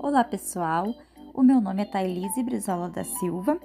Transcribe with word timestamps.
Olá 0.00 0.22
pessoal, 0.22 0.94
o 1.34 1.42
meu 1.42 1.60
nome 1.60 1.82
é 1.82 1.84
Thailise 1.84 2.40
Brizola 2.44 2.88
da 2.88 3.02
Silva, 3.02 3.58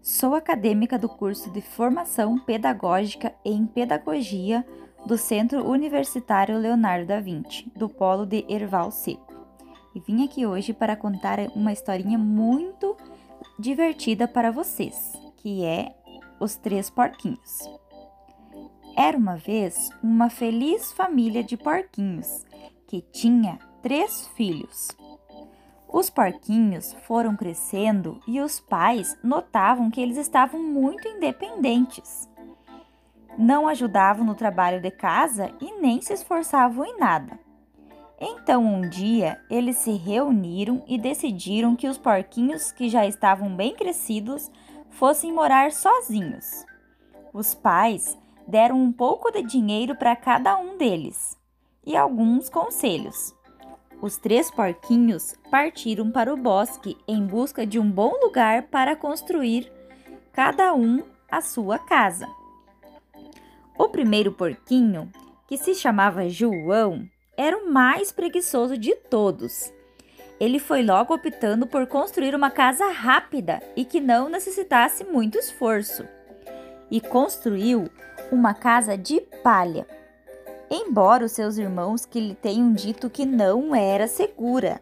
sou 0.00 0.36
acadêmica 0.36 0.96
do 0.96 1.08
curso 1.08 1.50
de 1.50 1.60
Formação 1.60 2.38
Pedagógica 2.38 3.34
em 3.44 3.66
Pedagogia 3.66 4.64
do 5.04 5.18
Centro 5.18 5.68
Universitário 5.68 6.56
Leonardo 6.56 7.06
da 7.06 7.20
Vinci, 7.20 7.68
do 7.74 7.88
Polo 7.88 8.24
de 8.24 8.46
Erval 8.48 8.92
Seco. 8.92 9.34
E 9.92 9.98
vim 9.98 10.24
aqui 10.24 10.46
hoje 10.46 10.72
para 10.72 10.94
contar 10.94 11.40
uma 11.56 11.72
historinha 11.72 12.16
muito 12.16 12.96
divertida 13.58 14.28
para 14.28 14.52
vocês, 14.52 15.12
que 15.38 15.64
é 15.64 15.92
Os 16.38 16.54
Três 16.54 16.88
Porquinhos. 16.88 17.58
Era 18.96 19.18
uma 19.18 19.36
vez 19.36 19.90
uma 20.00 20.30
feliz 20.30 20.92
família 20.92 21.42
de 21.42 21.56
porquinhos 21.56 22.44
que 22.86 23.00
tinha 23.00 23.58
três 23.82 24.28
filhos. 24.28 24.99
Os 25.92 26.08
porquinhos 26.08 26.94
foram 27.02 27.34
crescendo 27.34 28.20
e 28.26 28.40
os 28.40 28.60
pais 28.60 29.18
notavam 29.24 29.90
que 29.90 30.00
eles 30.00 30.16
estavam 30.16 30.62
muito 30.62 31.08
independentes. 31.08 32.30
Não 33.36 33.66
ajudavam 33.66 34.24
no 34.24 34.36
trabalho 34.36 34.80
de 34.80 34.90
casa 34.90 35.50
e 35.60 35.80
nem 35.80 36.00
se 36.00 36.12
esforçavam 36.12 36.84
em 36.84 36.96
nada. 36.96 37.38
Então, 38.20 38.64
um 38.64 38.88
dia, 38.88 39.40
eles 39.50 39.78
se 39.78 39.92
reuniram 39.92 40.84
e 40.86 40.96
decidiram 40.96 41.74
que 41.74 41.88
os 41.88 41.98
porquinhos 41.98 42.70
que 42.70 42.88
já 42.88 43.04
estavam 43.06 43.56
bem 43.56 43.74
crescidos 43.74 44.50
fossem 44.90 45.32
morar 45.32 45.72
sozinhos. 45.72 46.64
Os 47.32 47.54
pais 47.54 48.16
deram 48.46 48.80
um 48.80 48.92
pouco 48.92 49.32
de 49.32 49.42
dinheiro 49.42 49.96
para 49.96 50.14
cada 50.14 50.56
um 50.56 50.76
deles 50.76 51.36
e 51.84 51.96
alguns 51.96 52.48
conselhos. 52.48 53.34
Os 54.02 54.16
três 54.16 54.50
porquinhos 54.50 55.34
partiram 55.50 56.10
para 56.10 56.32
o 56.32 56.36
bosque 56.36 56.96
em 57.06 57.26
busca 57.26 57.66
de 57.66 57.78
um 57.78 57.90
bom 57.90 58.18
lugar 58.22 58.62
para 58.64 58.96
construir 58.96 59.70
cada 60.32 60.74
um 60.74 61.02
a 61.30 61.42
sua 61.42 61.78
casa. 61.78 62.26
O 63.78 63.88
primeiro 63.88 64.32
porquinho, 64.32 65.10
que 65.46 65.58
se 65.58 65.74
chamava 65.74 66.28
João, 66.28 67.06
era 67.36 67.56
o 67.56 67.70
mais 67.70 68.10
preguiçoso 68.10 68.78
de 68.78 68.94
todos. 68.94 69.72
Ele 70.38 70.58
foi 70.58 70.82
logo 70.82 71.12
optando 71.12 71.66
por 71.66 71.86
construir 71.86 72.34
uma 72.34 72.50
casa 72.50 72.86
rápida 72.90 73.62
e 73.76 73.84
que 73.84 74.00
não 74.00 74.30
necessitasse 74.30 75.04
muito 75.04 75.38
esforço. 75.38 76.06
E 76.90 77.00
construiu 77.00 77.90
uma 78.32 78.54
casa 78.54 78.96
de 78.96 79.20
palha, 79.42 79.86
embora 80.70 81.24
os 81.24 81.32
seus 81.32 81.58
irmãos 81.58 82.06
que 82.06 82.20
lhe 82.20 82.34
tenham 82.34 82.72
dito 82.72 83.10
que 83.10 83.26
não 83.26 83.74
era 83.74 84.06
segura. 84.06 84.80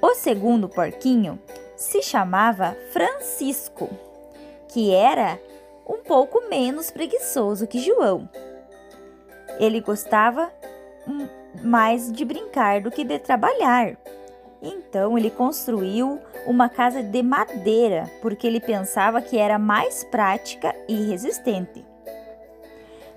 O 0.00 0.14
segundo 0.14 0.68
porquinho 0.68 1.38
se 1.76 2.02
chamava 2.02 2.76
Francisco, 2.90 3.88
que 4.68 4.92
era 4.94 5.40
um 5.88 5.98
pouco 5.98 6.48
menos 6.48 6.90
preguiçoso 6.90 7.66
que 7.66 7.78
João. 7.78 8.28
Ele 9.58 9.80
gostava 9.80 10.52
mais 11.62 12.12
de 12.12 12.24
brincar 12.24 12.80
do 12.80 12.90
que 12.90 13.04
de 13.04 13.18
trabalhar. 13.18 13.96
Então 14.62 15.18
ele 15.18 15.30
construiu 15.30 16.20
uma 16.46 16.68
casa 16.68 17.02
de 17.02 17.22
madeira, 17.22 18.10
porque 18.20 18.46
ele 18.46 18.60
pensava 18.60 19.20
que 19.20 19.38
era 19.38 19.58
mais 19.58 20.04
prática 20.04 20.74
e 20.88 20.94
resistente. 21.06 21.84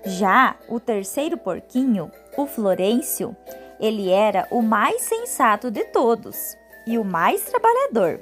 Já 0.06 0.54
o 0.68 0.78
terceiro 0.78 1.36
porquinho, 1.36 2.12
o 2.36 2.46
Florencio, 2.46 3.36
ele 3.80 4.08
era 4.08 4.46
o 4.52 4.62
mais 4.62 5.02
sensato 5.02 5.68
de 5.68 5.82
todos 5.86 6.56
e 6.86 6.96
o 6.96 7.04
mais 7.04 7.42
trabalhador. 7.42 8.20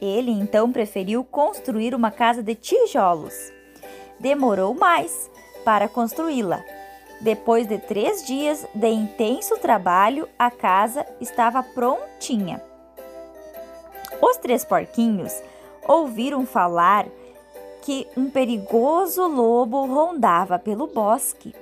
Ele 0.00 0.30
então 0.30 0.72
preferiu 0.72 1.22
construir 1.22 1.94
uma 1.94 2.10
casa 2.10 2.42
de 2.42 2.54
tijolos. 2.54 3.34
Demorou 4.18 4.72
mais 4.72 5.30
para 5.66 5.86
construí-la, 5.86 6.64
depois 7.20 7.66
de 7.66 7.76
três 7.76 8.24
dias 8.24 8.66
de 8.74 8.88
intenso 8.88 9.58
trabalho, 9.58 10.26
a 10.38 10.50
casa 10.50 11.04
estava 11.20 11.62
prontinha. 11.62 12.62
Os 14.22 14.38
três 14.38 14.64
porquinhos 14.64 15.32
ouviram 15.86 16.46
falar 16.46 17.06
que 17.82 18.06
um 18.16 18.28
perigoso 18.28 19.26
lobo 19.26 19.86
rondava 19.86 20.58
pelo 20.58 20.86
bosque 20.86 21.54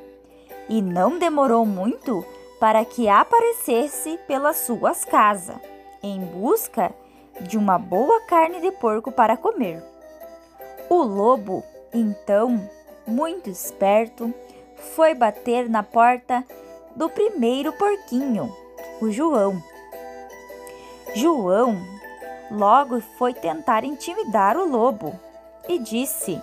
e 0.69 0.83
não 0.83 1.19
demorou 1.19 1.65
muito 1.65 2.25
para 2.59 2.85
que 2.85 3.09
aparecesse 3.09 4.19
pelas 4.27 4.57
suas 4.57 5.05
casas, 5.05 5.57
em 6.03 6.21
busca 6.21 6.93
de 7.41 7.59
uma 7.59 7.79
boa 7.79 8.21
carne 8.23 8.61
de 8.61 8.73
porco 8.73 9.13
para 9.13 9.37
comer. 9.37 9.83
O 10.89 11.03
lobo, 11.03 11.63
então, 11.93 12.69
muito 13.07 13.51
esperto, 13.51 14.33
foi 14.77 15.15
bater 15.15 15.69
na 15.69 15.83
porta 15.83 16.45
do 16.95 17.09
primeiro 17.09 17.73
porquinho, 17.73 18.55
o 19.01 19.11
João. 19.11 19.63
João 21.15 21.77
logo 22.51 23.01
foi 23.19 23.35
tentar 23.35 23.85
intimidar 23.85 24.57
o 24.57 24.65
lobo 24.65 25.19
e 25.69 25.79
disse: 25.79 26.41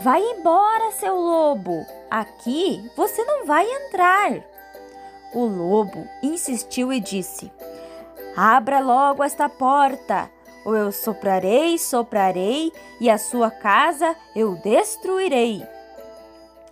Vai 0.00 0.22
embora, 0.22 0.92
seu 0.92 1.14
lobo! 1.14 1.84
Aqui 2.10 2.90
você 2.96 3.24
não 3.24 3.44
vai 3.44 3.66
entrar. 3.66 4.32
O 5.34 5.44
lobo 5.44 6.06
insistiu 6.22 6.92
e 6.92 7.00
disse: 7.00 7.50
Abra 8.36 8.80
logo 8.80 9.22
esta 9.22 9.48
porta, 9.48 10.30
ou 10.64 10.74
eu 10.74 10.92
soprarei, 10.92 11.76
soprarei, 11.78 12.72
e 13.00 13.10
a 13.10 13.18
sua 13.18 13.50
casa 13.50 14.14
eu 14.34 14.54
destruirei. 14.56 15.66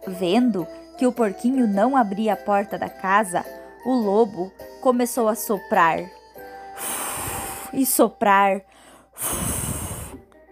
Vendo 0.06 0.66
que 0.96 1.06
o 1.06 1.12
porquinho 1.12 1.66
não 1.66 1.96
abria 1.96 2.34
a 2.34 2.36
porta 2.36 2.78
da 2.78 2.88
casa, 2.88 3.44
o 3.84 3.92
lobo 3.92 4.52
começou 4.80 5.28
a 5.28 5.34
soprar 5.34 6.00
e 7.72 7.84
soprar 7.84 8.62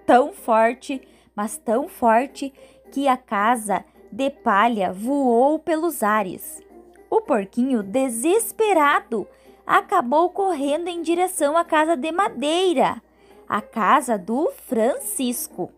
tão 0.06 0.32
forte, 0.32 1.00
mas 1.34 1.56
tão 1.56 1.88
forte 1.88 2.52
que 2.92 3.08
a 3.08 3.16
casa 3.16 3.84
de 4.10 4.30
palha 4.30 4.92
voou 4.92 5.58
pelos 5.58 6.02
ares. 6.02 6.62
O 7.10 7.20
porquinho, 7.20 7.82
desesperado, 7.82 9.26
acabou 9.66 10.30
correndo 10.30 10.88
em 10.88 11.02
direção 11.02 11.56
à 11.56 11.64
casa 11.64 11.96
de 11.96 12.12
madeira, 12.12 13.02
a 13.48 13.60
casa 13.60 14.16
do 14.18 14.50
Francisco. 14.66 15.70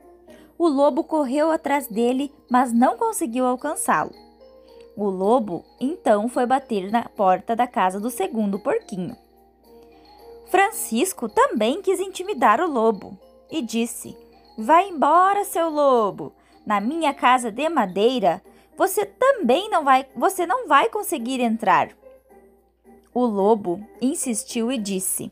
O 0.59 0.69
lobo 0.69 1.05
correu 1.05 1.51
atrás 1.51 1.87
dele, 1.87 2.33
mas 2.51 2.73
não 2.73 2.97
conseguiu 2.97 3.47
alcançá-lo. 3.47 4.13
O 4.97 5.05
lobo 5.05 5.65
então 5.79 6.29
foi 6.29 6.47
bater 6.47 6.91
na 6.91 7.03
porta 7.09 7.55
da 7.55 7.67
casa 7.67 8.01
do 8.01 8.11
segundo 8.11 8.59
porquinho. 8.59 9.17
Francisco 10.47 11.29
também 11.29 11.83
quis 11.83 12.01
intimidar 12.01 12.61
o 12.61 12.71
lobo 12.71 13.19
e 13.51 13.61
disse: 13.61 14.17
Vai 14.57 14.89
embora, 14.89 15.45
seu 15.45 15.69
lobo. 15.69 16.33
Na 16.65 16.81
minha 16.81 17.13
casa 17.13 17.53
de 17.53 17.69
madeira, 17.69 18.43
você 18.77 19.05
também 19.05 19.69
não 19.71 19.85
vai, 19.85 20.07
você 20.17 20.47
não 20.47 20.67
vai 20.67 20.89
conseguir 20.89 21.41
entrar. 21.41 21.91
O 23.13 23.25
lobo 23.25 23.87
insistiu 24.01 24.73
e 24.73 24.79
disse: 24.79 25.31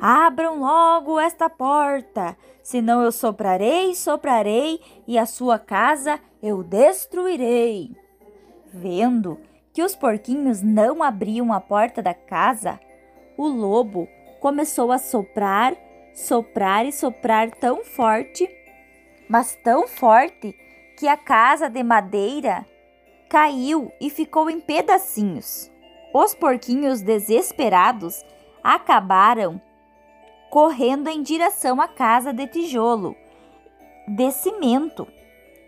Abram 0.00 0.60
logo 0.60 1.18
esta 1.18 1.48
porta, 1.48 2.36
senão 2.62 3.02
eu 3.02 3.10
soprarei, 3.10 3.94
soprarei 3.94 4.80
e 5.06 5.18
a 5.18 5.24
sua 5.24 5.58
casa 5.58 6.20
eu 6.42 6.62
destruirei. 6.62 7.96
Vendo 8.66 9.38
que 9.72 9.82
os 9.82 9.96
porquinhos 9.96 10.62
não 10.62 11.02
abriam 11.02 11.52
a 11.52 11.60
porta 11.60 12.02
da 12.02 12.14
casa, 12.14 12.78
o 13.36 13.46
lobo 13.46 14.08
começou 14.40 14.92
a 14.92 14.98
soprar, 14.98 15.74
soprar 16.16 16.86
e 16.86 16.92
soprar 16.92 17.50
tão 17.50 17.84
forte, 17.84 18.48
mas 19.28 19.54
tão 19.62 19.86
forte 19.86 20.56
que 20.98 21.06
a 21.06 21.16
casa 21.16 21.68
de 21.68 21.82
madeira 21.82 22.66
caiu 23.28 23.92
e 24.00 24.08
ficou 24.08 24.48
em 24.48 24.58
pedacinhos. 24.58 25.70
Os 26.14 26.34
porquinhos 26.34 27.02
desesperados 27.02 28.24
acabaram 28.64 29.60
correndo 30.48 31.08
em 31.10 31.22
direção 31.22 31.82
à 31.82 31.86
casa 31.86 32.32
de 32.32 32.46
tijolo, 32.46 33.14
de 34.08 34.30
cimento, 34.30 35.06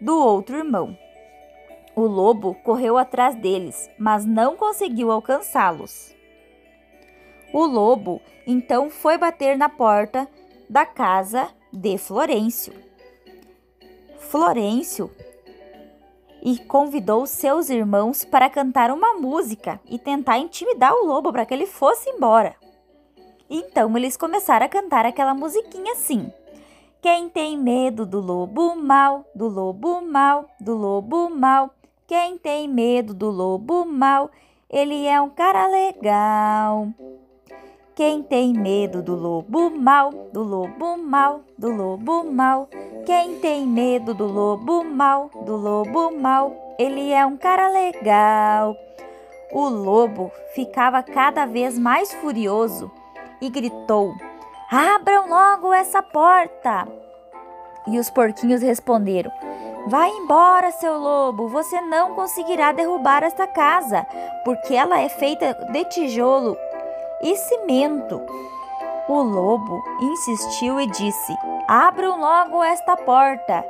do 0.00 0.16
outro 0.16 0.56
irmão. 0.56 0.96
O 1.94 2.02
lobo 2.02 2.54
correu 2.64 2.96
atrás 2.96 3.34
deles, 3.34 3.90
mas 3.98 4.24
não 4.24 4.56
conseguiu 4.56 5.10
alcançá-los. 5.10 6.16
O 7.52 7.66
lobo 7.66 8.22
então 8.46 8.88
foi 8.88 9.18
bater 9.18 9.58
na 9.58 9.68
porta 9.68 10.28
da 10.68 10.84
casa 10.84 11.48
de 11.72 11.96
Florencio. 11.98 12.72
Florencio 14.18 15.10
e 16.42 16.58
convidou 16.58 17.26
seus 17.26 17.68
irmãos 17.68 18.24
para 18.24 18.50
cantar 18.50 18.90
uma 18.90 19.14
música 19.14 19.80
e 19.88 19.98
tentar 19.98 20.38
intimidar 20.38 20.92
o 20.92 21.06
lobo 21.06 21.32
para 21.32 21.44
que 21.44 21.54
ele 21.54 21.66
fosse 21.66 22.08
embora. 22.10 22.54
Então 23.50 23.96
eles 23.96 24.16
começaram 24.16 24.66
a 24.66 24.68
cantar 24.68 25.06
aquela 25.06 25.34
musiquinha 25.34 25.92
assim. 25.92 26.30
Quem 27.00 27.28
tem 27.28 27.56
medo 27.56 28.04
do 28.04 28.20
lobo 28.20 28.76
mal, 28.76 29.24
do 29.34 29.48
lobo 29.48 30.00
mal, 30.02 30.48
do 30.60 30.74
lobo 30.74 31.30
mal. 31.30 31.70
Quem 32.06 32.36
tem 32.38 32.68
medo 32.68 33.14
do 33.14 33.30
lobo 33.30 33.84
mal, 33.84 34.30
ele 34.68 35.06
é 35.06 35.20
um 35.20 35.30
cara 35.30 35.66
legal. 35.68 36.88
Quem 37.98 38.22
tem 38.22 38.52
medo 38.52 39.02
do 39.02 39.16
lobo 39.16 39.70
mal, 39.70 40.12
do 40.32 40.40
lobo 40.40 40.96
mal, 40.96 41.40
do 41.58 41.68
lobo 41.68 42.22
mal. 42.22 42.68
Quem 43.04 43.40
tem 43.40 43.66
medo 43.66 44.14
do 44.14 44.24
lobo 44.24 44.84
mal, 44.84 45.28
do 45.44 45.56
lobo 45.56 46.16
mal, 46.16 46.76
ele 46.78 47.12
é 47.12 47.26
um 47.26 47.36
cara 47.36 47.68
legal. 47.68 48.76
O 49.50 49.68
lobo 49.68 50.30
ficava 50.54 51.02
cada 51.02 51.44
vez 51.44 51.76
mais 51.76 52.14
furioso 52.14 52.88
e 53.42 53.50
gritou: 53.50 54.14
Abram 54.70 55.28
logo 55.28 55.72
essa 55.72 56.00
porta! 56.00 56.86
E 57.88 57.98
os 57.98 58.08
porquinhos 58.10 58.62
responderam: 58.62 59.32
Vai 59.88 60.08
embora, 60.08 60.70
seu 60.70 60.96
lobo, 60.96 61.48
você 61.48 61.80
não 61.80 62.14
conseguirá 62.14 62.70
derrubar 62.70 63.24
esta 63.24 63.48
casa, 63.48 64.06
porque 64.44 64.72
ela 64.72 65.00
é 65.00 65.08
feita 65.08 65.52
de 65.72 65.84
tijolo 65.86 66.56
e 67.22 67.36
cimento. 67.36 68.20
O 69.08 69.22
lobo 69.22 69.82
insistiu 70.00 70.80
e 70.80 70.86
disse: 70.86 71.34
Abram 71.66 72.20
logo 72.20 72.62
esta 72.62 72.96
porta, 72.96 73.64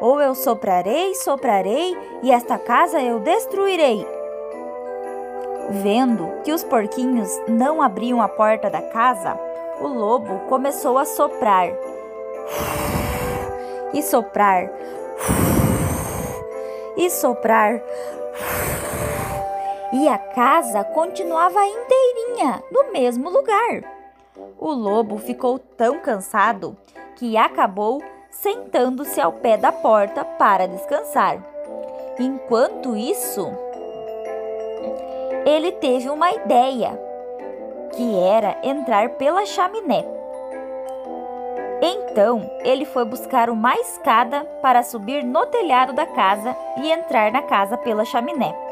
ou 0.00 0.20
eu 0.20 0.34
soprarei, 0.34 1.14
soprarei, 1.14 1.96
e 2.22 2.30
esta 2.30 2.58
casa 2.58 3.00
eu 3.00 3.20
destruirei. 3.20 4.06
Vendo 5.70 6.26
que 6.42 6.52
os 6.52 6.64
porquinhos 6.64 7.30
não 7.46 7.82
abriam 7.82 8.22
a 8.22 8.28
porta 8.28 8.70
da 8.70 8.80
casa, 8.80 9.38
o 9.80 9.86
lobo 9.86 10.40
começou 10.48 10.96
a 10.96 11.04
soprar. 11.04 11.68
E 13.92 14.02
soprar. 14.02 14.70
E 16.96 17.10
soprar. 17.10 17.82
E 19.92 20.06
a 20.08 20.18
casa 20.18 20.84
continuava 20.84 21.64
inteirinha, 21.64 22.62
no 22.70 22.92
mesmo 22.92 23.30
lugar. 23.30 23.82
O 24.58 24.70
lobo 24.70 25.16
ficou 25.16 25.58
tão 25.58 25.98
cansado 26.00 26.76
que 27.16 27.36
acabou 27.36 28.02
sentando-se 28.30 29.20
ao 29.20 29.32
pé 29.32 29.56
da 29.56 29.72
porta 29.72 30.24
para 30.24 30.68
descansar. 30.68 31.42
Enquanto 32.18 32.96
isso, 32.96 33.48
ele 35.46 35.72
teve 35.72 36.10
uma 36.10 36.32
ideia, 36.32 37.00
que 37.92 38.18
era 38.18 38.58
entrar 38.62 39.10
pela 39.10 39.46
chaminé. 39.46 40.04
Então 41.80 42.50
ele 42.62 42.84
foi 42.84 43.04
buscar 43.04 43.48
uma 43.48 43.74
escada 43.76 44.44
para 44.60 44.82
subir 44.82 45.24
no 45.24 45.46
telhado 45.46 45.92
da 45.92 46.04
casa 46.04 46.54
e 46.76 46.90
entrar 46.90 47.32
na 47.32 47.42
casa 47.42 47.78
pela 47.78 48.04
chaminé. 48.04 48.67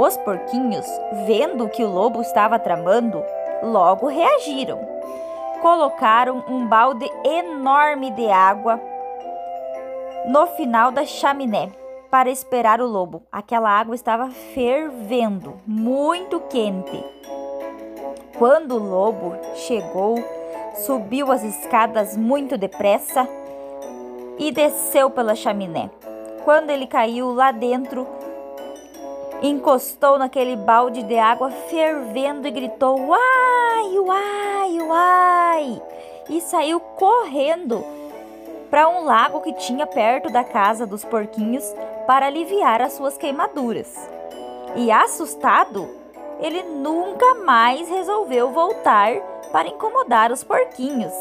Os 0.00 0.16
porquinhos, 0.16 0.86
vendo 1.26 1.68
que 1.68 1.84
o 1.84 1.92
lobo 1.92 2.22
estava 2.22 2.58
tramando, 2.58 3.22
logo 3.62 4.06
reagiram. 4.06 4.80
Colocaram 5.60 6.42
um 6.48 6.66
balde 6.66 7.04
enorme 7.22 8.10
de 8.12 8.26
água 8.30 8.80
no 10.26 10.46
final 10.46 10.90
da 10.90 11.04
chaminé 11.04 11.70
para 12.10 12.30
esperar 12.30 12.80
o 12.80 12.86
lobo. 12.86 13.24
Aquela 13.30 13.68
água 13.68 13.94
estava 13.94 14.30
fervendo, 14.30 15.60
muito 15.66 16.40
quente. 16.48 17.04
Quando 18.38 18.76
o 18.76 18.82
lobo 18.82 19.36
chegou, 19.54 20.14
subiu 20.76 21.30
as 21.30 21.42
escadas 21.42 22.16
muito 22.16 22.56
depressa 22.56 23.28
e 24.38 24.50
desceu 24.50 25.10
pela 25.10 25.34
chaminé. 25.34 25.90
Quando 26.42 26.70
ele 26.70 26.86
caiu 26.86 27.34
lá 27.34 27.52
dentro, 27.52 28.08
encostou 29.42 30.18
naquele 30.18 30.56
balde 30.56 31.02
de 31.02 31.18
água 31.18 31.50
fervendo 31.50 32.46
e 32.46 32.50
gritou: 32.50 33.00
Uai, 33.00 33.98
uai, 33.98 34.80
uai! 34.80 35.82
E 36.28 36.40
saiu 36.40 36.78
correndo 36.80 37.84
para 38.70 38.88
um 38.88 39.04
lago 39.04 39.40
que 39.40 39.52
tinha 39.54 39.86
perto 39.86 40.30
da 40.30 40.44
casa 40.44 40.86
dos 40.86 41.04
porquinhos 41.04 41.64
para 42.06 42.26
aliviar 42.26 42.80
as 42.80 42.92
suas 42.92 43.16
queimaduras. 43.16 43.92
E 44.76 44.90
assustado, 44.92 45.88
ele 46.40 46.62
nunca 46.62 47.34
mais 47.34 47.88
resolveu 47.88 48.50
voltar 48.50 49.14
para 49.50 49.68
incomodar 49.68 50.30
os 50.30 50.44
porquinhos. 50.44 51.12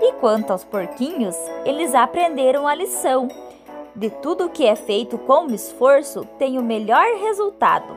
E 0.00 0.12
quanto 0.14 0.52
aos 0.52 0.62
porquinhos, 0.62 1.36
eles 1.64 1.94
aprenderam 1.94 2.68
a 2.68 2.74
lição. 2.74 3.28
De 3.98 4.10
tudo 4.10 4.48
que 4.48 4.64
é 4.64 4.76
feito 4.76 5.18
com 5.18 5.48
esforço 5.48 6.24
tem 6.38 6.56
o 6.56 6.62
melhor 6.62 7.04
resultado. 7.20 7.96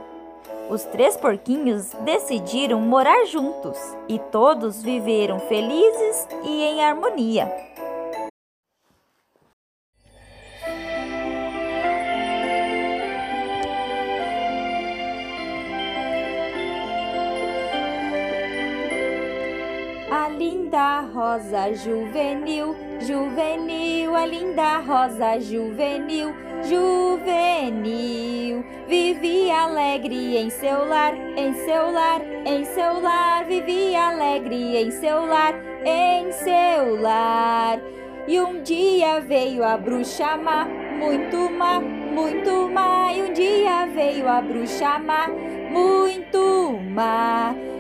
Os 0.68 0.83
três 0.86 1.15
porquinhos 1.15 1.92
decidiram 2.03 2.81
morar 2.81 3.24
juntos 3.25 3.77
e 4.09 4.18
todos 4.18 4.81
viveram 4.81 5.39
felizes 5.42 6.27
e 6.44 6.63
em 6.63 6.83
harmonia. 6.83 7.53
Linda 20.41 21.01
rosa 21.01 21.71
juvenil, 21.75 22.75
juvenil, 22.99 24.15
a 24.15 24.25
linda 24.25 24.79
rosa 24.79 25.39
juvenil, 25.39 26.33
juvenil. 26.63 28.65
Vivia 28.88 29.65
alegre 29.65 30.38
em 30.38 30.49
seu 30.49 30.88
lar, 30.88 31.13
em 31.38 31.53
seu 31.53 31.91
lar, 31.91 32.21
em 32.43 32.65
seu 32.65 32.99
lar, 32.99 33.45
vivia 33.45 34.07
alegre 34.07 34.77
em 34.77 34.89
seu 34.89 35.27
lar, 35.27 35.53
em 35.85 36.31
seu 36.31 36.99
lar. 36.99 37.79
E 38.27 38.39
um 38.39 38.63
dia 38.63 39.19
veio 39.19 39.63
a 39.63 39.77
bruxa 39.77 40.38
má, 40.38 40.65
muito 40.65 41.51
má, 41.51 41.79
muito 41.79 42.67
má. 42.67 43.13
E 43.13 43.21
um 43.21 43.33
dia 43.33 43.85
veio 43.93 44.27
a 44.27 44.41
bruxa 44.41 44.97
má, 44.97 45.27
muito 45.69 46.39
má 46.39 46.50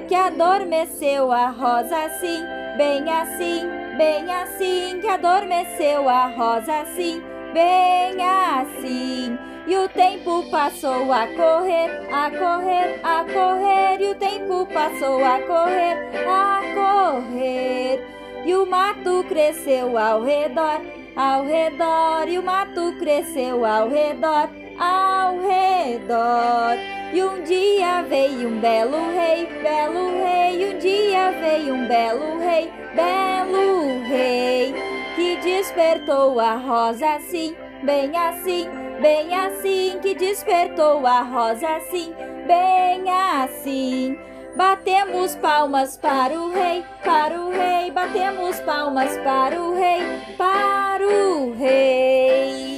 que 0.07 0.15
adormeceu 0.15 1.31
a 1.31 1.49
rosa 1.49 2.05
assim, 2.05 2.43
bem 2.77 3.09
assim, 3.09 3.61
bem 3.97 4.31
assim, 4.31 4.99
que 4.99 5.07
adormeceu 5.07 6.09
a 6.09 6.27
rosa 6.27 6.81
assim, 6.81 7.21
bem 7.53 8.21
assim. 8.21 9.37
E 9.67 9.77
o 9.77 9.87
tempo 9.87 10.49
passou 10.49 11.13
a 11.13 11.27
correr, 11.27 12.09
a 12.11 12.29
correr, 12.31 12.99
a 13.03 13.23
correr, 13.23 14.01
e 14.01 14.09
o 14.09 14.15
tempo 14.15 14.65
passou 14.73 15.23
a 15.23 15.39
correr, 15.41 16.09
a 16.27 16.61
correr. 16.75 18.05
E 18.43 18.55
o 18.55 18.65
mato 18.65 19.23
cresceu 19.29 19.97
ao 19.97 20.23
redor, 20.23 20.81
ao 21.15 21.45
redor, 21.45 22.27
e 22.27 22.39
o 22.39 22.43
mato 22.43 22.95
cresceu 22.97 23.63
ao 23.63 23.87
redor, 23.87 24.49
ao 24.81 25.37
redor. 25.39 26.75
E 27.13 27.23
um 27.23 27.43
dia 27.43 28.01
veio 28.01 28.47
um 28.47 28.59
belo 28.59 28.97
rei, 29.13 29.45
belo 29.61 30.23
rei, 30.23 30.73
um 30.73 30.79
dia 30.79 31.31
veio 31.39 31.75
um 31.75 31.87
belo 31.87 32.39
rei, 32.39 32.71
belo 32.95 34.03
rei, 34.07 34.73
que 35.15 35.35
despertou 35.37 36.39
a 36.39 36.55
rosa 36.55 37.15
assim, 37.15 37.55
bem 37.83 38.17
assim, 38.17 38.67
bem 39.01 39.35
assim, 39.35 39.99
que 40.01 40.15
despertou 40.15 41.05
a 41.05 41.21
rosa 41.21 41.67
assim, 41.75 42.13
bem 42.47 43.09
assim. 43.09 44.17
Batemos 44.55 45.35
palmas 45.35 45.97
para 45.97 46.33
o 46.33 46.51
rei, 46.51 46.83
para 47.03 47.39
o 47.39 47.51
rei, 47.51 47.91
batemos 47.91 48.59
palmas 48.61 49.17
para 49.19 49.61
o 49.61 49.75
rei, 49.75 50.01
para 50.37 51.07
o 51.07 51.53
rei. 51.53 52.70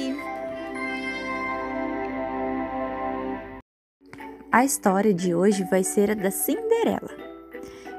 A 4.54 4.64
história 4.64 5.12
de 5.12 5.34
hoje 5.34 5.64
vai 5.64 5.82
ser 5.82 6.12
a 6.12 6.14
da 6.14 6.30
Cinderela. 6.30 7.10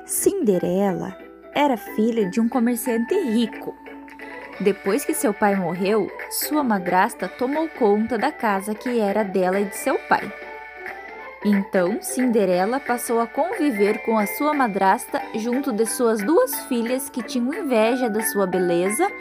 Cinderela 0.06 1.14
era 1.54 1.76
filha 1.76 2.30
de 2.30 2.40
um 2.40 2.48
comerciante 2.48 3.14
rico. 3.14 3.76
Depois 4.62 5.04
que 5.04 5.14
seu 5.14 5.34
pai 5.34 5.58
morreu, 5.58 6.10
sua 6.32 6.64
madrasta 6.64 7.28
tomou 7.28 7.68
conta 7.68 8.18
da 8.18 8.32
casa 8.32 8.74
que 8.74 9.02
era 9.02 9.22
dela 9.22 9.60
e 9.60 9.66
de 9.66 9.76
seu 9.76 10.00
pai. 10.08 10.32
Então, 11.44 12.02
Cinderela 12.02 12.80
passou 12.80 13.20
a 13.20 13.28
conviver 13.28 14.02
com 14.06 14.18
a 14.18 14.26
sua 14.26 14.54
madrasta 14.54 15.22
junto 15.36 15.74
de 15.74 15.86
suas 15.86 16.24
duas 16.24 16.58
filhas 16.68 17.10
que 17.10 17.22
tinham 17.22 17.54
inveja 17.54 18.10
da 18.10 18.22
sua 18.22 18.48
beleza 18.48 19.12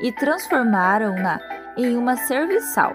e 0.00 0.12
transformaram-na 0.12 1.40
em 1.76 1.96
uma 1.96 2.16
serviçal. 2.16 2.94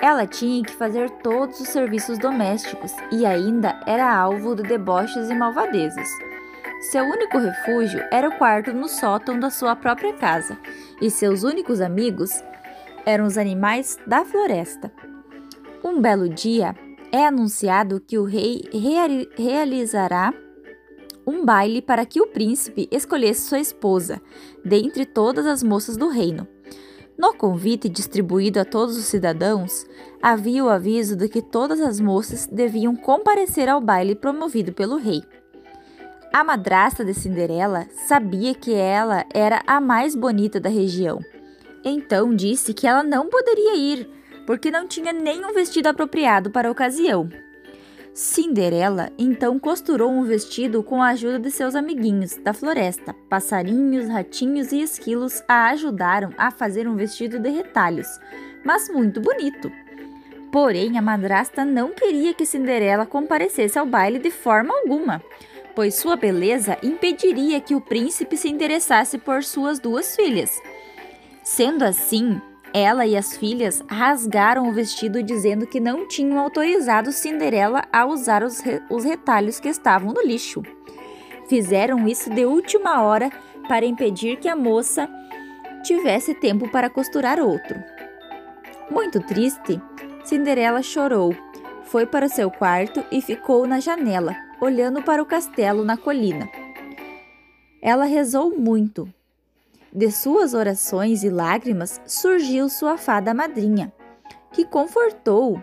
Ela 0.00 0.26
tinha 0.26 0.62
que 0.62 0.72
fazer 0.72 1.10
todos 1.22 1.60
os 1.60 1.68
serviços 1.68 2.18
domésticos 2.18 2.92
e 3.12 3.26
ainda 3.26 3.78
era 3.86 4.14
alvo 4.14 4.54
de 4.54 4.62
deboches 4.62 5.28
e 5.28 5.34
malvadezas. 5.34 6.08
Seu 6.90 7.04
único 7.04 7.38
refúgio 7.38 8.02
era 8.10 8.28
o 8.28 8.38
quarto 8.38 8.72
no 8.72 8.88
sótão 8.88 9.38
da 9.38 9.50
sua 9.50 9.76
própria 9.76 10.14
casa, 10.14 10.58
e 11.00 11.10
seus 11.10 11.42
únicos 11.42 11.80
amigos 11.80 12.42
eram 13.04 13.26
os 13.26 13.36
animais 13.36 13.98
da 14.06 14.24
floresta. 14.24 14.90
Um 15.84 16.00
belo 16.00 16.28
dia, 16.28 16.74
é 17.12 17.26
anunciado 17.26 18.00
que 18.00 18.18
o 18.18 18.24
rei 18.24 18.62
realizará 19.36 20.32
um 21.26 21.44
baile 21.44 21.82
para 21.82 22.06
que 22.06 22.20
o 22.20 22.26
príncipe 22.26 22.88
escolhesse 22.90 23.48
sua 23.48 23.60
esposa, 23.60 24.20
dentre 24.64 25.04
todas 25.04 25.46
as 25.46 25.62
moças 25.62 25.96
do 25.96 26.08
reino. 26.08 26.46
No 27.20 27.34
convite 27.34 27.86
distribuído 27.86 28.58
a 28.58 28.64
todos 28.64 28.96
os 28.96 29.04
cidadãos, 29.04 29.84
havia 30.22 30.64
o 30.64 30.70
aviso 30.70 31.14
de 31.14 31.28
que 31.28 31.42
todas 31.42 31.78
as 31.78 32.00
moças 32.00 32.46
deviam 32.46 32.96
comparecer 32.96 33.68
ao 33.68 33.78
baile 33.78 34.14
promovido 34.14 34.72
pelo 34.72 34.96
rei. 34.96 35.22
A 36.32 36.42
madrasta 36.42 37.04
de 37.04 37.12
Cinderela 37.12 37.86
sabia 38.08 38.54
que 38.54 38.72
ela 38.72 39.26
era 39.34 39.62
a 39.66 39.82
mais 39.82 40.14
bonita 40.14 40.58
da 40.58 40.70
região. 40.70 41.20
Então 41.84 42.34
disse 42.34 42.72
que 42.72 42.86
ela 42.86 43.02
não 43.02 43.28
poderia 43.28 43.76
ir, 43.76 44.08
porque 44.46 44.70
não 44.70 44.88
tinha 44.88 45.12
nenhum 45.12 45.52
vestido 45.52 45.88
apropriado 45.88 46.50
para 46.50 46.68
a 46.68 46.72
ocasião. 46.72 47.28
Cinderela 48.20 49.10
então 49.16 49.58
costurou 49.58 50.10
um 50.10 50.24
vestido 50.24 50.82
com 50.82 51.02
a 51.02 51.08
ajuda 51.08 51.38
de 51.38 51.50
seus 51.50 51.74
amiguinhos 51.74 52.36
da 52.36 52.52
floresta. 52.52 53.14
Passarinhos, 53.30 54.08
ratinhos 54.08 54.72
e 54.72 54.82
esquilos 54.82 55.42
a 55.48 55.70
ajudaram 55.70 56.30
a 56.36 56.50
fazer 56.50 56.86
um 56.86 56.94
vestido 56.94 57.38
de 57.38 57.48
retalhos, 57.48 58.06
mas 58.62 58.90
muito 58.90 59.22
bonito. 59.22 59.72
Porém, 60.52 60.98
a 60.98 61.02
madrasta 61.02 61.64
não 61.64 61.94
queria 61.94 62.34
que 62.34 62.44
Cinderela 62.44 63.06
comparecesse 63.06 63.78
ao 63.78 63.86
baile 63.86 64.18
de 64.18 64.30
forma 64.30 64.74
alguma, 64.74 65.22
pois 65.74 65.94
sua 65.94 66.14
beleza 66.14 66.76
impediria 66.82 67.58
que 67.58 67.74
o 67.74 67.80
príncipe 67.80 68.36
se 68.36 68.50
interessasse 68.50 69.16
por 69.16 69.42
suas 69.42 69.78
duas 69.78 70.14
filhas. 70.14 70.60
Sendo 71.42 71.86
assim, 71.86 72.38
ela 72.72 73.06
e 73.06 73.16
as 73.16 73.36
filhas 73.36 73.82
rasgaram 73.88 74.68
o 74.68 74.72
vestido 74.72 75.22
dizendo 75.22 75.66
que 75.66 75.80
não 75.80 76.06
tinham 76.06 76.38
autorizado 76.38 77.12
Cinderela 77.12 77.84
a 77.92 78.04
usar 78.06 78.42
os, 78.42 78.60
re 78.60 78.80
os 78.88 79.04
retalhos 79.04 79.58
que 79.58 79.68
estavam 79.68 80.12
no 80.12 80.22
lixo. 80.22 80.62
Fizeram 81.48 82.06
isso 82.06 82.30
de 82.30 82.44
última 82.44 83.02
hora 83.02 83.30
para 83.68 83.86
impedir 83.86 84.38
que 84.38 84.48
a 84.48 84.54
moça 84.54 85.08
tivesse 85.82 86.34
tempo 86.34 86.68
para 86.68 86.90
costurar 86.90 87.40
outro. 87.40 87.82
Muito 88.90 89.20
triste, 89.20 89.80
Cinderela 90.24 90.82
chorou, 90.82 91.34
foi 91.84 92.06
para 92.06 92.28
seu 92.28 92.50
quarto 92.50 93.04
e 93.10 93.20
ficou 93.20 93.66
na 93.66 93.80
janela, 93.80 94.36
olhando 94.60 95.02
para 95.02 95.22
o 95.22 95.26
castelo 95.26 95.84
na 95.84 95.96
colina. 95.96 96.48
Ela 97.82 98.04
rezou 98.04 98.56
muito, 98.56 99.12
de 99.92 100.10
suas 100.10 100.54
orações 100.54 101.22
e 101.22 101.30
lágrimas 101.30 102.00
surgiu 102.06 102.68
sua 102.68 102.96
fada 102.96 103.34
madrinha, 103.34 103.92
que 104.52 104.64
confortou 104.64 105.62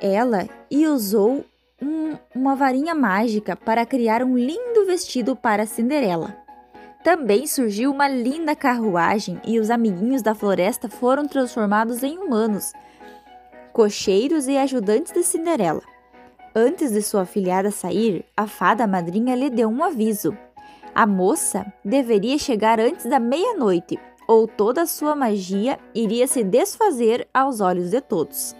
ela 0.00 0.48
e 0.70 0.86
usou 0.86 1.44
um, 1.80 2.16
uma 2.34 2.54
varinha 2.54 2.94
mágica 2.94 3.56
para 3.56 3.86
criar 3.86 4.22
um 4.22 4.36
lindo 4.36 4.86
vestido 4.86 5.34
para 5.34 5.66
Cinderela. 5.66 6.36
Também 7.02 7.46
surgiu 7.46 7.90
uma 7.90 8.08
linda 8.08 8.56
carruagem 8.56 9.40
e 9.46 9.60
os 9.60 9.70
amiguinhos 9.70 10.22
da 10.22 10.34
floresta 10.34 10.88
foram 10.88 11.26
transformados 11.26 12.02
em 12.02 12.18
humanos, 12.18 12.72
cocheiros 13.72 14.48
e 14.48 14.56
ajudantes 14.56 15.12
de 15.12 15.22
Cinderela. 15.22 15.82
Antes 16.54 16.90
de 16.90 17.02
sua 17.02 17.26
filhada 17.26 17.70
sair, 17.70 18.24
a 18.36 18.46
fada 18.46 18.86
madrinha 18.86 19.36
lhe 19.36 19.50
deu 19.50 19.68
um 19.68 19.84
aviso. 19.84 20.36
A 20.96 21.06
moça 21.06 21.70
deveria 21.84 22.38
chegar 22.38 22.80
antes 22.80 23.04
da 23.04 23.20
meia-noite, 23.20 23.98
ou 24.26 24.48
toda 24.48 24.80
a 24.80 24.86
sua 24.86 25.14
magia 25.14 25.78
iria 25.94 26.26
se 26.26 26.42
desfazer 26.42 27.28
aos 27.34 27.60
olhos 27.60 27.90
de 27.90 28.00
todos. 28.00 28.56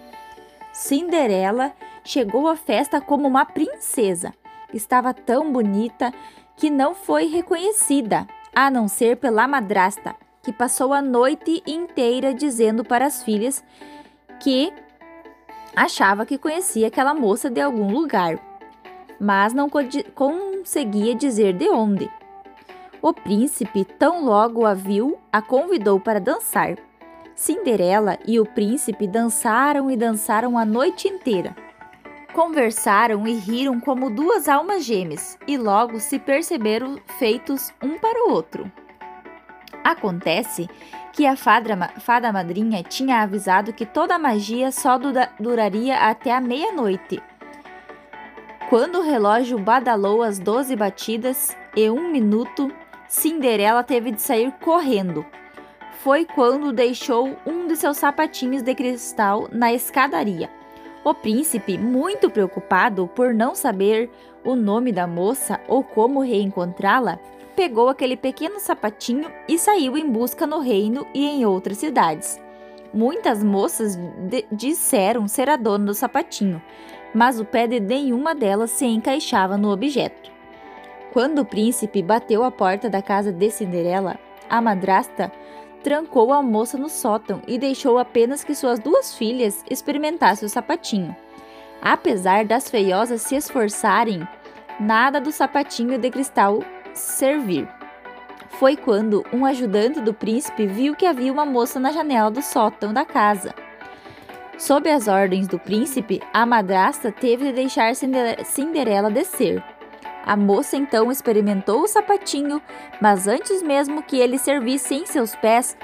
Cinderela 0.71 1.73
chegou 2.05 2.47
à 2.47 2.55
festa 2.55 3.01
como 3.01 3.27
uma 3.27 3.47
princesa. 3.47 4.35
Estava 4.71 5.15
tão 5.15 5.51
bonita 5.51 6.13
que 6.59 6.69
não 6.69 6.95
foi 6.95 7.25
reconhecida, 7.25 8.27
a 8.55 8.71
não 8.71 8.87
ser 8.87 9.17
pela 9.17 9.49
madrasta, 9.49 10.15
que 10.43 10.53
passou 10.53 10.93
a 10.93 11.01
noite 11.01 11.63
inteira 11.67 12.35
dizendo 12.35 12.85
para 12.85 13.07
as 13.07 13.23
filhas 13.23 13.65
que 14.41 14.71
achava 15.75 16.27
que 16.27 16.37
conhecia 16.37 16.89
aquela 16.89 17.15
moça 17.15 17.49
de 17.49 17.63
algum 17.63 17.91
lugar, 17.91 18.39
mas 19.19 19.55
não 19.55 19.71
conseguia 19.71 21.15
dizer 21.15 21.55
de 21.55 21.71
onde. 21.71 22.11
O 23.07 23.15
príncipe, 23.15 23.85
tão 23.85 24.25
logo 24.25 24.67
a 24.67 24.75
viu, 24.75 25.17
a 25.33 25.41
convidou 25.41 26.01
para 26.01 26.19
dançar. 26.19 26.75
Cinderela 27.37 28.19
e 28.27 28.41
o 28.41 28.45
príncipe 28.45 29.07
dançaram 29.07 29.89
e 29.89 29.97
dançaram 29.97 30.59
a 30.59 30.65
noite 30.65 31.07
inteira. 31.07 31.55
Conversaram 32.35 33.25
e 33.25 33.35
riram 33.35 33.79
como 33.79 34.11
duas 34.11 34.49
almas 34.49 34.85
gêmeas 34.85 35.39
e 35.47 35.57
logo 35.57 36.01
se 36.01 36.19
perceberam 36.19 36.99
feitos 37.17 37.73
um 37.81 37.97
para 37.97 38.27
o 38.27 38.33
outro. 38.33 38.69
Acontece 39.85 40.69
que 41.13 41.29
a 41.29 41.37
fada, 41.37 41.77
fada 42.01 42.33
madrinha 42.33 42.83
tinha 42.83 43.23
avisado 43.23 43.73
que 43.73 43.87
toda 43.87 44.17
a 44.17 44.19
magia 44.19 44.73
só 44.73 44.99
duraria 45.39 45.97
até 45.99 46.33
a 46.33 46.41
meia-noite. 46.41 47.23
Quando 48.69 48.99
o 48.99 49.03
relógio 49.03 49.61
badalou 49.61 50.25
as 50.25 50.41
doze 50.41 50.75
batidas 50.75 51.57
e 51.77 51.89
um 51.89 52.11
minuto, 52.11 52.69
Cinderela 53.09 53.83
teve 53.83 54.11
de 54.11 54.21
sair 54.21 54.53
correndo. 54.61 55.25
Foi 56.01 56.25
quando 56.25 56.73
deixou 56.73 57.37
um 57.47 57.67
de 57.67 57.77
seus 57.77 57.97
sapatinhos 57.97 58.63
de 58.63 58.75
cristal 58.75 59.49
na 59.53 59.73
escadaria. 59.73 60.51
O 61.05 61.15
príncipe, 61.15 61.79
muito 61.79 62.29
preocupado 62.29 63.07
por 63.07 63.33
não 63.33 63.55
saber 63.55 64.11
o 64.45 64.57
nome 64.57 64.93
da 64.93 65.07
moça 65.07 65.61
ou 65.69 65.83
como 65.83 66.21
reencontrá-la, 66.21 67.19
pegou 67.55 67.89
aquele 67.89 68.17
pequeno 68.17 68.59
sapatinho 68.59 69.31
e 69.49 69.59
saiu 69.59 69.97
em 69.97 70.11
busca 70.11 70.47
no 70.47 70.59
reino 70.59 71.07
e 71.15 71.25
em 71.25 71.47
outras 71.47 71.79
cidades. 71.79 72.41
Muitas 72.93 73.43
moças 73.43 73.99
disseram 74.51 75.27
ser 75.29 75.49
a 75.49 75.57
dona 75.57 75.87
do 75.87 75.95
sapatinho, 75.95 76.61
mas 77.15 77.39
o 77.39 77.45
pé 77.45 77.67
de 77.67 77.81
nenhuma 77.81 78.35
delas 78.35 78.71
se 78.71 78.85
encaixava 78.85 79.57
no 79.57 79.71
objeto. 79.71 80.36
Quando 81.17 81.39
o 81.39 81.45
príncipe 81.47 82.03
bateu 82.03 82.45
à 82.45 82.51
porta 82.51 82.91
da 82.91 83.01
casa 83.01 83.33
de 83.33 83.51
Cinderela, 83.51 84.19
a 84.51 84.61
madrasta 84.61 85.33
trancou 85.83 86.31
a 86.31 86.43
moça 86.43 86.77
no 86.77 86.91
sótão 86.91 87.41
e 87.49 87.57
deixou 87.57 87.97
apenas 87.97 88.45
que 88.45 88.55
suas 88.55 88.79
duas 88.79 89.15
filhas 89.15 89.65
experimentassem 89.71 90.45
o 90.45 90.51
sapatinho. 90.51 91.17
Apesar 91.81 92.45
das 92.45 92.69
feiosas 92.69 93.23
se 93.23 93.35
esforçarem, 93.35 94.29
nada 94.79 95.19
do 95.19 95.33
sapatinho 95.33 95.99
de 95.99 96.11
cristal 96.11 96.63
servir. 96.93 97.67
Foi 98.51 98.77
quando 98.77 99.25
um 99.33 99.47
ajudante 99.47 100.03
do 100.03 100.13
príncipe 100.13 100.67
viu 100.67 100.95
que 100.95 101.07
havia 101.07 101.33
uma 101.33 101.47
moça 101.47 101.81
na 101.81 101.93
janela 101.93 102.31
do 102.31 102.43
sótão 102.43 102.93
da 102.93 103.07
casa. 103.07 103.55
Sob 104.59 104.87
as 104.91 105.09
ordens 105.09 105.49
do 105.49 105.59
príncipe, 105.59 106.21
a 106.31 106.45
madrasta 106.45 107.11
teve 107.11 107.47
de 107.47 107.53
deixar 107.53 107.95
Cinderela 107.95 109.11
descer. 109.11 109.65
A 110.27 110.37
moça 110.37 110.77
então 110.77 111.13
experimentou 111.13 111.83
o 111.83 111.87
sapatinho, 111.87 112.61
mas 113.01 113.29
antes 113.29 113.63
mesmo 113.63 114.03
que 114.03 114.19
ele 114.19 114.39
servisse 114.39 114.93
em 114.93 115.07
seus 115.07 115.37
pés, 115.37 115.79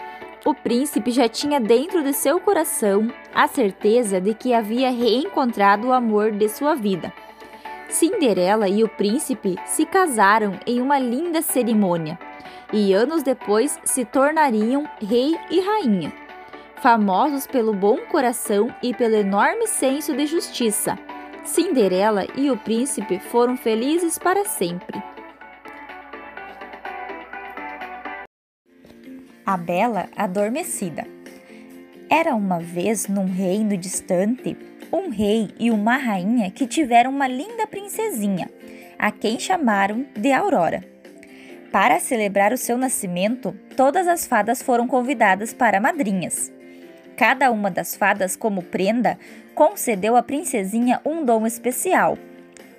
o 0.44 0.52
príncipe 0.52 1.12
já 1.12 1.28
tinha 1.28 1.60
dentro 1.60 2.02
de 2.02 2.12
seu 2.12 2.40
coração 2.40 3.06
a 3.32 3.46
certeza 3.46 4.20
de 4.20 4.34
que 4.34 4.52
havia 4.52 4.90
reencontrado 4.90 5.86
o 5.86 5.92
amor 5.92 6.32
de 6.32 6.48
sua 6.48 6.74
vida. 6.74 7.12
Cinderela 7.88 8.68
e 8.68 8.82
o 8.82 8.88
príncipe 8.88 9.56
se 9.64 9.86
casaram 9.86 10.58
em 10.66 10.80
uma 10.80 10.98
linda 10.98 11.40
cerimônia 11.40 12.18
e 12.72 12.92
anos 12.92 13.22
depois 13.22 13.78
se 13.84 14.04
tornariam 14.04 14.88
rei 15.00 15.38
e 15.50 15.60
rainha, 15.60 16.12
famosos 16.76 17.46
pelo 17.46 17.72
bom 17.72 17.98
coração 18.10 18.74
e 18.82 18.92
pelo 18.92 19.14
enorme 19.14 19.68
senso 19.68 20.16
de 20.16 20.26
justiça. 20.26 20.98
Cinderela 21.44 22.24
e 22.36 22.50
o 22.50 22.56
príncipe 22.56 23.18
foram 23.18 23.56
felizes 23.56 24.16
para 24.16 24.44
sempre. 24.44 25.02
A 29.44 29.56
Bela 29.56 30.08
Adormecida 30.16 31.04
Era 32.08 32.36
uma 32.36 32.60
vez 32.60 33.08
num 33.08 33.26
reino 33.26 33.76
distante 33.76 34.56
um 34.92 35.08
rei 35.08 35.50
e 35.58 35.70
uma 35.70 35.96
rainha 35.96 36.50
que 36.50 36.66
tiveram 36.66 37.10
uma 37.10 37.26
linda 37.26 37.66
princesinha, 37.66 38.48
a 38.98 39.10
quem 39.10 39.40
chamaram 39.40 40.06
de 40.14 40.30
Aurora. 40.30 40.84
Para 41.72 41.98
celebrar 41.98 42.52
o 42.52 42.58
seu 42.58 42.76
nascimento, 42.76 43.56
todas 43.76 44.06
as 44.06 44.26
fadas 44.26 44.62
foram 44.62 44.86
convidadas 44.86 45.54
para 45.54 45.80
madrinhas. 45.80 46.52
Cada 47.16 47.50
uma 47.50 47.70
das 47.70 47.96
fadas, 47.96 48.36
como 48.36 48.62
prenda, 48.62 49.18
concedeu 49.54 50.16
à 50.16 50.22
princesinha 50.22 51.00
um 51.04 51.24
dom 51.24 51.46
especial. 51.46 52.18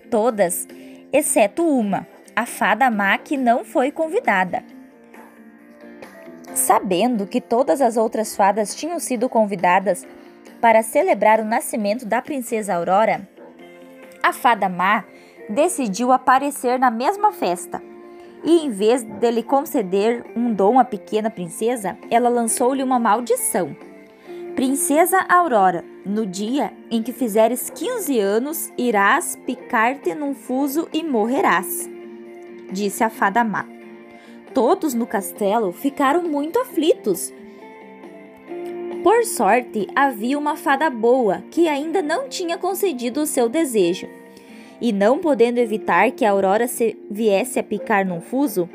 Todas, 0.09 0.67
exceto 1.11 1.65
uma, 1.65 2.07
a 2.35 2.45
fada 2.45 2.89
má 2.89 3.17
que 3.17 3.37
não 3.37 3.63
foi 3.63 3.91
convidada. 3.91 4.63
Sabendo 6.53 7.25
que 7.25 7.41
todas 7.41 7.81
as 7.81 7.97
outras 7.97 8.35
fadas 8.35 8.75
tinham 8.75 8.99
sido 8.99 9.27
convidadas 9.27 10.05
para 10.61 10.83
celebrar 10.83 11.39
o 11.39 11.45
nascimento 11.45 12.05
da 12.05 12.21
princesa 12.21 12.75
Aurora, 12.75 13.27
a 14.21 14.31
fada 14.31 14.69
má 14.69 15.03
decidiu 15.49 16.11
aparecer 16.11 16.79
na 16.79 16.89
mesma 16.89 17.31
festa. 17.31 17.81
E 18.43 18.65
em 18.65 18.69
vez 18.69 19.03
dele 19.03 19.41
conceder 19.41 20.25
um 20.35 20.53
dom 20.53 20.77
à 20.77 20.85
pequena 20.85 21.29
princesa, 21.29 21.97
ela 22.11 22.29
lançou-lhe 22.29 22.83
uma 22.83 22.99
maldição. 22.99 23.75
Princesa 24.55 25.25
Aurora, 25.29 25.83
no 26.05 26.25
dia 26.25 26.73
em 26.91 27.01
que 27.01 27.13
fizeres 27.13 27.69
15 27.69 28.19
anos, 28.19 28.71
irás 28.77 29.37
picar-te 29.45 30.13
num 30.13 30.33
fuso 30.33 30.87
e 30.91 31.03
morrerás, 31.03 31.89
disse 32.71 33.03
a 33.03 33.09
fada 33.09 33.43
má. 33.43 33.65
Todos 34.53 34.93
no 34.93 35.07
castelo 35.07 35.71
ficaram 35.71 36.23
muito 36.23 36.59
aflitos. 36.59 37.33
Por 39.03 39.25
sorte, 39.25 39.87
havia 39.95 40.37
uma 40.37 40.55
fada 40.55 40.89
boa 40.89 41.43
que 41.51 41.67
ainda 41.67 42.01
não 42.01 42.29
tinha 42.29 42.57
concedido 42.57 43.21
o 43.21 43.25
seu 43.25 43.49
desejo. 43.49 44.07
E 44.79 44.91
não 44.91 45.19
podendo 45.19 45.57
evitar 45.57 46.11
que 46.11 46.25
a 46.25 46.31
Aurora 46.31 46.67
se 46.67 46.97
viesse 47.09 47.59
a 47.59 47.63
picar 47.63 48.05
num 48.05 48.21
fuso, 48.21 48.69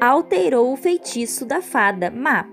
alterou 0.00 0.72
o 0.72 0.76
feitiço 0.76 1.44
da 1.44 1.62
fada 1.62 2.10
má, 2.10 2.48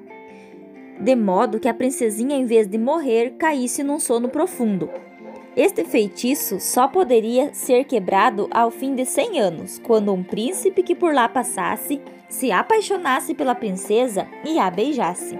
de 0.99 1.15
modo 1.15 1.59
que 1.59 1.69
a 1.69 1.73
princesinha, 1.73 2.35
em 2.35 2.45
vez 2.45 2.67
de 2.67 2.77
morrer, 2.77 3.35
caísse 3.37 3.81
num 3.83 3.99
sono 3.99 4.27
profundo. 4.27 4.89
Este 5.55 5.83
feitiço 5.83 6.59
só 6.59 6.87
poderia 6.87 7.53
ser 7.53 7.85
quebrado 7.85 8.47
ao 8.51 8.69
fim 8.69 8.95
de 8.95 9.05
100 9.05 9.39
anos, 9.39 9.79
quando 9.79 10.13
um 10.13 10.23
príncipe 10.23 10.83
que 10.83 10.95
por 10.95 11.13
lá 11.13 11.27
passasse 11.27 12.01
se 12.27 12.51
apaixonasse 12.51 13.33
pela 13.33 13.55
princesa 13.55 14.27
e 14.45 14.59
a 14.59 14.69
beijasse. 14.69 15.37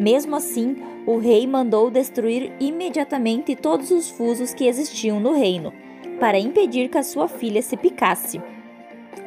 Mesmo 0.00 0.34
assim, 0.36 0.76
o 1.06 1.18
rei 1.18 1.46
mandou 1.46 1.90
destruir 1.90 2.52
imediatamente 2.58 3.54
todos 3.54 3.90
os 3.90 4.10
fusos 4.10 4.52
que 4.52 4.66
existiam 4.66 5.20
no 5.20 5.32
reino, 5.32 5.72
para 6.18 6.38
impedir 6.38 6.88
que 6.88 6.98
a 6.98 7.02
sua 7.02 7.28
filha 7.28 7.62
se 7.62 7.76
picasse. 7.76 8.40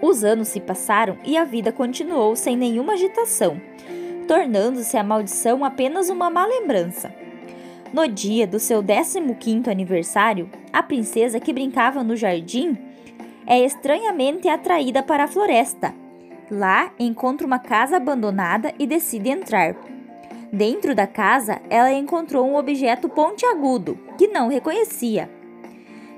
Os 0.01 0.23
anos 0.23 0.49
se 0.49 0.59
passaram 0.59 1.17
e 1.23 1.37
a 1.37 1.43
vida 1.43 1.71
continuou 1.71 2.35
sem 2.35 2.57
nenhuma 2.57 2.93
agitação, 2.93 3.59
tornando-se 4.27 4.98
a 4.98 5.03
maldição 5.03 5.63
apenas 5.63 6.10
uma 6.10 6.29
má 6.29 6.46
lembrança. 6.46 7.13
No 7.94 8.08
dia 8.08 8.46
do 8.46 8.60
seu 8.60 8.84
15º 8.84 9.67
aniversário, 9.67 10.50
a 10.74 10.84
princesa 10.84 11.39
que 11.39 11.53
brincava 11.53 12.03
no 12.03 12.15
jardim 12.15 12.77
é 13.48 13.63
estranhamente 13.63 14.50
atraída 14.50 15.01
para 15.01 15.24
a 15.24 15.27
floresta 15.27 15.94
Lá 16.50 16.91
encontra 17.00 17.46
uma 17.46 17.58
casa 17.58 17.98
abandonada 17.98 18.74
e 18.77 18.86
decide 18.86 19.29
entrar. 19.29 19.75
Dentro 20.53 20.94
da 20.94 21.08
casa, 21.08 21.60
ela 21.70 21.91
encontrou 21.91 22.48
um 22.48 22.55
objeto 22.55 23.10
pontiagudo 23.10 23.98
que 24.17 24.27
não 24.27 24.48
reconhecia. 24.48 25.29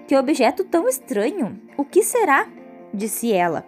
Que 0.06 0.18
objeto 0.18 0.64
tão 0.66 0.88
estranho! 0.88 1.60
O 1.78 1.86
que 1.86 2.04
será? 2.04 2.48
disse 2.94 3.32
ela. 3.32 3.66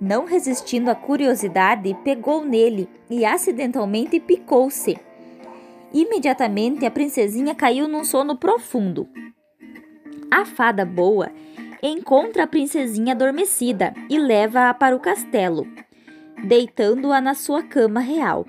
Não 0.00 0.24
resistindo 0.24 0.90
à 0.90 0.94
curiosidade, 0.94 1.96
pegou 2.04 2.44
nele 2.44 2.88
e 3.10 3.24
acidentalmente 3.24 4.20
picou-se. 4.20 4.98
Imediatamente 5.92 6.86
a 6.86 6.90
princesinha 6.90 7.54
caiu 7.54 7.88
num 7.88 8.04
sono 8.04 8.36
profundo. 8.36 9.08
A 10.30 10.44
fada 10.44 10.84
boa 10.84 11.30
encontra 11.82 12.44
a 12.44 12.46
princesinha 12.46 13.14
adormecida 13.14 13.94
e 14.08 14.18
leva-a 14.18 14.74
para 14.74 14.94
o 14.94 15.00
castelo 15.00 15.66
deitando-a 16.44 17.20
na 17.20 17.34
sua 17.34 17.62
cama 17.62 18.00
real. 18.00 18.46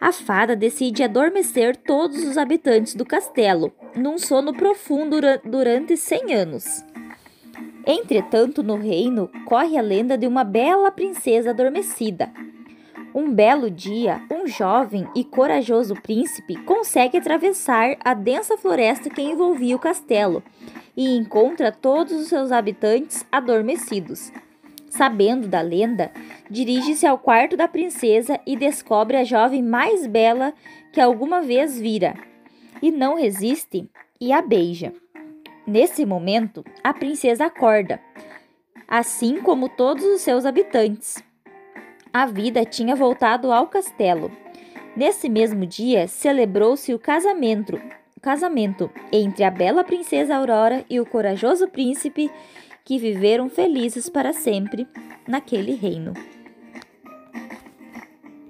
A 0.00 0.12
fada 0.12 0.54
decide 0.54 1.02
adormecer 1.02 1.76
todos 1.76 2.24
os 2.24 2.36
habitantes 2.36 2.94
do 2.94 3.04
castelo, 3.04 3.72
num 3.94 4.18
sono 4.18 4.52
profundo 4.52 5.16
durante 5.44 5.96
100 5.96 6.34
anos. 6.34 6.84
Entretanto, 7.86 8.64
no 8.64 8.76
reino 8.76 9.30
corre 9.44 9.78
a 9.78 9.82
lenda 9.82 10.18
de 10.18 10.26
uma 10.26 10.42
bela 10.42 10.90
princesa 10.90 11.50
adormecida. 11.50 12.32
Um 13.14 13.32
belo 13.32 13.70
dia, 13.70 14.20
um 14.30 14.46
jovem 14.46 15.08
e 15.14 15.24
corajoso 15.24 15.94
príncipe 15.94 16.56
consegue 16.64 17.16
atravessar 17.16 17.96
a 18.04 18.12
densa 18.12 18.58
floresta 18.58 19.08
que 19.08 19.22
envolvia 19.22 19.76
o 19.76 19.78
castelo 19.78 20.42
e 20.96 21.16
encontra 21.16 21.70
todos 21.70 22.12
os 22.12 22.26
seus 22.26 22.50
habitantes 22.50 23.24
adormecidos. 23.30 24.32
Sabendo 24.90 25.46
da 25.46 25.60
lenda, 25.60 26.10
dirige-se 26.50 27.06
ao 27.06 27.18
quarto 27.18 27.56
da 27.56 27.68
princesa 27.68 28.40
e 28.46 28.56
descobre 28.56 29.16
a 29.16 29.24
jovem 29.24 29.62
mais 29.62 30.06
bela 30.06 30.52
que 30.92 31.00
alguma 31.00 31.40
vez 31.40 31.78
vira. 31.78 32.14
E 32.82 32.90
não 32.90 33.14
resiste 33.14 33.88
e 34.20 34.32
a 34.32 34.42
beija. 34.42 34.92
Nesse 35.66 36.06
momento, 36.06 36.64
a 36.84 36.94
princesa 36.94 37.46
acorda, 37.46 38.00
assim 38.86 39.40
como 39.40 39.68
todos 39.68 40.04
os 40.04 40.20
seus 40.20 40.46
habitantes. 40.46 41.16
A 42.12 42.24
vida 42.24 42.64
tinha 42.64 42.94
voltado 42.94 43.50
ao 43.50 43.66
castelo. 43.66 44.30
Nesse 44.96 45.28
mesmo 45.28 45.66
dia, 45.66 46.06
celebrou-se 46.06 46.94
o 46.94 46.98
casamento, 47.00 47.80
casamento 48.22 48.88
entre 49.12 49.42
a 49.42 49.50
bela 49.50 49.82
princesa 49.82 50.36
Aurora 50.36 50.84
e 50.88 51.00
o 51.00 51.04
corajoso 51.04 51.66
príncipe 51.66 52.30
que 52.84 52.96
viveram 52.96 53.50
felizes 53.50 54.08
para 54.08 54.32
sempre 54.32 54.86
naquele 55.26 55.74
reino. 55.74 56.14